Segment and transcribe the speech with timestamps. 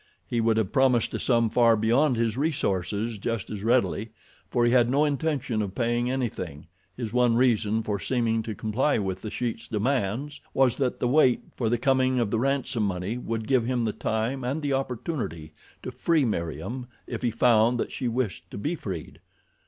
[0.25, 4.09] He would have promised a sum far beyond his resources just as readily,
[4.49, 9.21] for he had no intention of paying anything—his one reason for seeming to comply with
[9.21, 13.47] The Sheik's demands was that the wait for the coming of the ransom money would
[13.47, 15.53] give him the time and the opportunity
[15.83, 19.19] to free Meriem if he found that she wished to be freed.